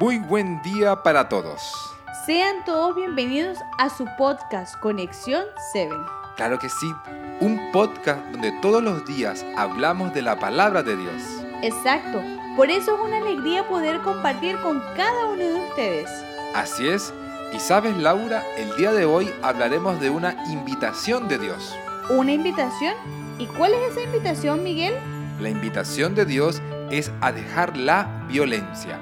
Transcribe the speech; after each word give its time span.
Muy 0.00 0.18
buen 0.18 0.60
día 0.62 1.04
para 1.04 1.28
todos. 1.28 1.94
Sean 2.26 2.64
todos 2.64 2.96
bienvenidos 2.96 3.58
a 3.78 3.88
su 3.88 4.04
podcast 4.18 4.76
Conexión 4.80 5.44
7. 5.70 5.94
Claro 6.34 6.58
que 6.58 6.68
sí, 6.68 6.92
un 7.38 7.60
podcast 7.70 8.20
donde 8.32 8.50
todos 8.60 8.82
los 8.82 9.06
días 9.06 9.46
hablamos 9.56 10.12
de 10.12 10.22
la 10.22 10.36
palabra 10.36 10.82
de 10.82 10.96
Dios. 10.96 11.22
Exacto, 11.62 12.20
por 12.56 12.70
eso 12.70 12.96
es 12.96 13.00
una 13.02 13.18
alegría 13.18 13.68
poder 13.68 14.00
compartir 14.00 14.58
con 14.62 14.82
cada 14.96 15.26
uno 15.26 15.44
de 15.44 15.54
ustedes. 15.68 16.10
Así 16.56 16.88
es, 16.88 17.14
y 17.52 17.60
sabes 17.60 17.96
Laura, 17.96 18.42
el 18.56 18.74
día 18.76 18.90
de 18.90 19.04
hoy 19.04 19.32
hablaremos 19.42 20.00
de 20.00 20.10
una 20.10 20.34
invitación 20.50 21.28
de 21.28 21.38
Dios. 21.38 21.72
¿Una 22.10 22.32
invitación? 22.32 22.94
¿Y 23.38 23.46
cuál 23.46 23.72
es 23.74 23.92
esa 23.92 24.02
invitación, 24.02 24.64
Miguel? 24.64 24.94
La 25.38 25.50
invitación 25.50 26.16
de 26.16 26.24
Dios 26.24 26.60
es 26.90 27.12
a 27.20 27.30
dejar 27.30 27.76
la 27.76 28.24
violencia. 28.26 28.98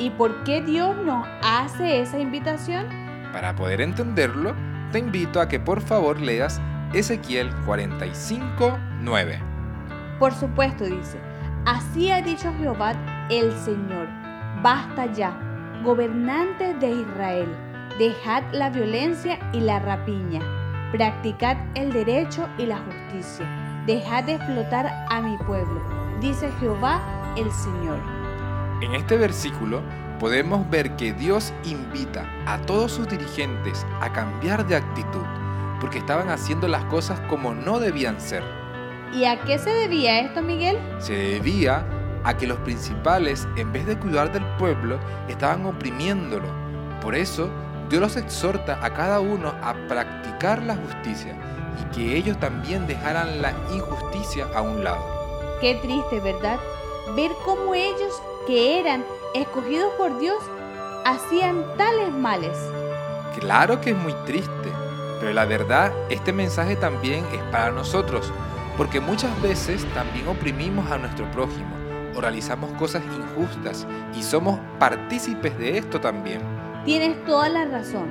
¿Y 0.00 0.08
por 0.08 0.44
qué 0.44 0.62
Dios 0.62 0.96
nos 1.04 1.28
hace 1.42 2.00
esa 2.00 2.18
invitación? 2.18 2.86
Para 3.34 3.54
poder 3.54 3.82
entenderlo, 3.82 4.54
te 4.92 4.98
invito 4.98 5.40
a 5.40 5.46
que 5.46 5.60
por 5.60 5.82
favor 5.82 6.18
leas 6.18 6.58
Ezequiel 6.94 7.54
45, 7.66 8.78
9. 9.02 9.40
Por 10.18 10.32
supuesto, 10.32 10.84
dice, 10.84 11.18
así 11.66 12.10
ha 12.10 12.22
dicho 12.22 12.50
Jehová 12.58 12.94
el 13.28 13.52
Señor, 13.52 14.08
basta 14.62 15.04
ya, 15.12 15.38
gobernantes 15.84 16.80
de 16.80 16.90
Israel, 16.90 17.48
dejad 17.98 18.42
la 18.52 18.70
violencia 18.70 19.38
y 19.52 19.60
la 19.60 19.80
rapiña, 19.80 20.40
practicad 20.92 21.58
el 21.74 21.92
derecho 21.92 22.48
y 22.56 22.64
la 22.64 22.78
justicia, 22.78 23.46
dejad 23.86 24.24
de 24.24 24.36
explotar 24.36 25.06
a 25.10 25.20
mi 25.20 25.36
pueblo, 25.36 25.82
dice 26.20 26.50
Jehová 26.58 27.02
el 27.36 27.50
Señor. 27.52 28.19
En 28.80 28.94
este 28.94 29.18
versículo 29.18 29.82
podemos 30.18 30.68
ver 30.70 30.96
que 30.96 31.12
Dios 31.12 31.52
invita 31.64 32.26
a 32.46 32.58
todos 32.62 32.92
sus 32.92 33.08
dirigentes 33.08 33.86
a 34.00 34.10
cambiar 34.10 34.66
de 34.66 34.76
actitud, 34.76 35.24
porque 35.80 35.98
estaban 35.98 36.30
haciendo 36.30 36.66
las 36.66 36.84
cosas 36.86 37.20
como 37.28 37.54
no 37.54 37.78
debían 37.78 38.18
ser. 38.18 38.42
¿Y 39.12 39.24
a 39.24 39.38
qué 39.42 39.58
se 39.58 39.70
debía 39.70 40.20
esto, 40.20 40.40
Miguel? 40.40 40.78
Se 40.98 41.14
debía 41.14 41.84
a 42.24 42.36
que 42.36 42.46
los 42.46 42.58
principales, 42.58 43.46
en 43.56 43.70
vez 43.70 43.86
de 43.86 43.98
cuidar 43.98 44.32
del 44.32 44.44
pueblo, 44.56 44.98
estaban 45.28 45.66
oprimiéndolo. 45.66 46.48
Por 47.02 47.14
eso, 47.14 47.50
Dios 47.90 48.00
los 48.00 48.16
exhorta 48.16 48.78
a 48.82 48.94
cada 48.94 49.20
uno 49.20 49.52
a 49.62 49.74
practicar 49.88 50.62
la 50.62 50.76
justicia 50.76 51.36
y 51.80 51.94
que 51.94 52.16
ellos 52.16 52.38
también 52.40 52.86
dejaran 52.86 53.42
la 53.42 53.52
injusticia 53.74 54.46
a 54.54 54.62
un 54.62 54.84
lado. 54.84 55.04
Qué 55.60 55.74
triste, 55.82 56.20
¿verdad? 56.20 56.58
Ver 57.14 57.32
cómo 57.44 57.74
ellos 57.74 58.22
que 58.46 58.80
eran 58.80 59.04
escogidos 59.34 59.92
por 59.94 60.18
Dios 60.18 60.38
hacían 61.04 61.64
tales 61.76 62.12
males. 62.12 62.56
Claro 63.38 63.80
que 63.80 63.90
es 63.90 63.96
muy 63.96 64.12
triste, 64.26 64.68
pero 65.18 65.32
la 65.32 65.44
verdad, 65.44 65.92
este 66.08 66.32
mensaje 66.32 66.76
también 66.76 67.24
es 67.32 67.42
para 67.50 67.70
nosotros, 67.70 68.32
porque 68.76 69.00
muchas 69.00 69.40
veces 69.42 69.84
también 69.94 70.26
oprimimos 70.28 70.90
a 70.90 70.98
nuestro 70.98 71.30
prójimo 71.30 71.76
o 72.16 72.20
realizamos 72.20 72.70
cosas 72.72 73.02
injustas 73.04 73.86
y 74.14 74.22
somos 74.22 74.58
partícipes 74.78 75.56
de 75.58 75.78
esto 75.78 76.00
también. 76.00 76.40
Tienes 76.84 77.24
toda 77.24 77.48
la 77.48 77.66
razón 77.66 78.10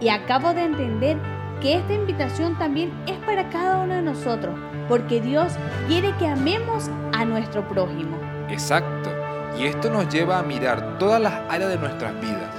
y 0.00 0.08
acabo 0.08 0.52
de 0.52 0.64
entender 0.64 1.16
que 1.60 1.76
esta 1.76 1.92
invitación 1.92 2.58
también 2.58 2.92
es 3.06 3.16
para 3.24 3.48
cada 3.48 3.78
uno 3.78 3.94
de 3.94 4.02
nosotros, 4.02 4.58
porque 4.88 5.20
Dios 5.20 5.52
quiere 5.86 6.14
que 6.18 6.26
amemos 6.26 6.90
a 7.12 7.24
nuestro 7.24 7.66
prójimo. 7.68 8.21
Exacto. 8.52 9.10
Y 9.58 9.64
esto 9.64 9.90
nos 9.90 10.08
lleva 10.08 10.38
a 10.38 10.42
mirar 10.42 10.98
todas 10.98 11.20
las 11.20 11.32
áreas 11.50 11.70
de 11.70 11.78
nuestras 11.78 12.18
vidas, 12.20 12.50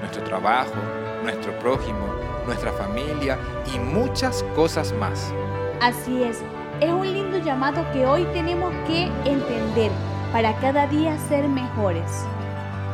nuestro 0.00 0.22
trabajo, 0.24 0.74
nuestro 1.22 1.58
prójimo, 1.58 2.06
nuestra 2.46 2.72
familia 2.72 3.38
y 3.72 3.78
muchas 3.78 4.42
cosas 4.54 4.92
más. 4.94 5.32
Así 5.80 6.22
es, 6.22 6.38
es 6.80 6.90
un 6.90 7.12
lindo 7.12 7.38
llamado 7.38 7.84
que 7.92 8.06
hoy 8.06 8.24
tenemos 8.32 8.72
que 8.86 9.04
entender 9.24 9.90
para 10.32 10.54
cada 10.60 10.86
día 10.86 11.16
ser 11.28 11.48
mejores. 11.48 12.24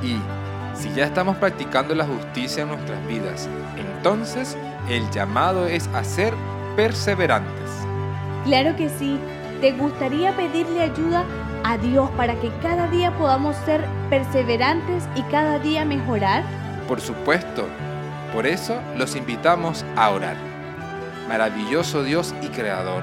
Y 0.02 0.16
si 0.74 0.92
ya 0.94 1.06
estamos 1.06 1.36
practicando 1.36 1.94
la 1.94 2.06
justicia 2.06 2.62
en 2.62 2.68
nuestras 2.68 3.06
vidas, 3.06 3.48
entonces 3.76 4.56
el 4.88 5.08
llamado 5.10 5.66
es 5.66 5.88
a 5.88 6.04
ser 6.04 6.34
perseverantes. 6.76 7.70
Claro 8.44 8.74
que 8.76 8.88
sí, 8.88 9.18
¿te 9.60 9.72
gustaría 9.72 10.36
pedirle 10.36 10.82
ayuda 10.82 11.24
a 11.64 11.78
Dios 11.78 12.10
para 12.10 12.34
que 12.40 12.50
cada 12.62 12.88
día 12.88 13.16
podamos 13.16 13.56
ser 13.64 13.84
perseverantes 14.08 15.08
y 15.14 15.22
cada 15.22 15.58
día 15.58 15.84
mejorar? 15.84 16.44
Por 16.86 17.00
supuesto. 17.00 17.66
Por 18.32 18.46
eso 18.46 18.78
los 18.96 19.16
invitamos 19.16 19.84
a 19.96 20.10
orar. 20.10 20.36
Maravilloso 21.28 22.02
Dios 22.02 22.34
y 22.42 22.48
Creador. 22.48 23.02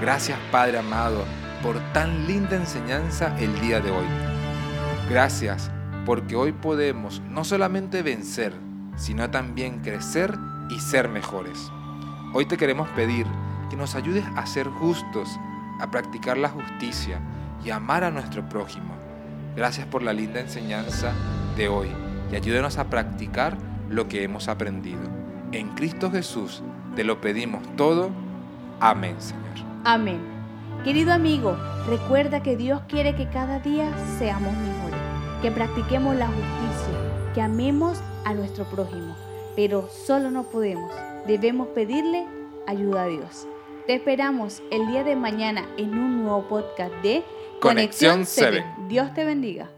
Gracias 0.00 0.38
Padre 0.50 0.78
amado 0.78 1.24
por 1.62 1.78
tan 1.92 2.26
linda 2.26 2.56
enseñanza 2.56 3.36
el 3.38 3.58
día 3.60 3.80
de 3.80 3.90
hoy. 3.90 4.06
Gracias 5.08 5.70
porque 6.04 6.34
hoy 6.34 6.52
podemos 6.52 7.22
no 7.28 7.44
solamente 7.44 8.02
vencer, 8.02 8.52
sino 8.96 9.30
también 9.30 9.80
crecer 9.80 10.36
y 10.70 10.80
ser 10.80 11.08
mejores. 11.08 11.70
Hoy 12.32 12.46
te 12.46 12.56
queremos 12.56 12.88
pedir 12.90 13.26
que 13.70 13.76
nos 13.76 13.94
ayudes 13.94 14.24
a 14.36 14.44
ser 14.46 14.66
justos, 14.68 15.38
a 15.82 15.90
practicar 15.90 16.38
la 16.38 16.48
justicia, 16.48 17.20
y 17.64 17.70
amar 17.70 18.04
a 18.04 18.10
nuestro 18.10 18.48
prójimo. 18.48 18.94
Gracias 19.56 19.86
por 19.86 20.02
la 20.02 20.12
linda 20.12 20.40
enseñanza 20.40 21.12
de 21.56 21.68
hoy 21.68 21.88
y 22.30 22.36
ayúdenos 22.36 22.78
a 22.78 22.84
practicar 22.84 23.56
lo 23.88 24.08
que 24.08 24.24
hemos 24.24 24.48
aprendido. 24.48 25.00
En 25.52 25.68
Cristo 25.70 26.10
Jesús 26.10 26.62
te 26.96 27.04
lo 27.04 27.20
pedimos 27.20 27.62
todo. 27.76 28.10
Amén, 28.80 29.16
Señor. 29.18 29.42
Amén. 29.84 30.20
Querido 30.84 31.12
amigo, 31.12 31.56
recuerda 31.86 32.42
que 32.42 32.56
Dios 32.56 32.80
quiere 32.88 33.14
que 33.14 33.28
cada 33.28 33.60
día 33.60 33.92
seamos 34.18 34.52
mejores, 34.56 35.00
que 35.42 35.50
practiquemos 35.50 36.16
la 36.16 36.26
justicia, 36.26 37.32
que 37.34 37.42
amemos 37.42 38.00
a 38.24 38.34
nuestro 38.34 38.64
prójimo, 38.64 39.14
pero 39.54 39.88
solo 39.88 40.30
no 40.30 40.44
podemos. 40.44 40.90
Debemos 41.26 41.68
pedirle 41.68 42.26
ayuda 42.66 43.02
a 43.02 43.06
Dios. 43.06 43.46
Te 43.86 43.94
esperamos 43.94 44.62
el 44.70 44.86
día 44.86 45.02
de 45.02 45.16
mañana 45.16 45.66
en 45.76 45.98
un 45.98 46.22
nuevo 46.22 46.46
podcast 46.48 46.94
de 47.02 47.24
Conexión 47.60 48.26
7. 48.26 48.64
Dios 48.86 49.12
te 49.12 49.24
bendiga. 49.24 49.70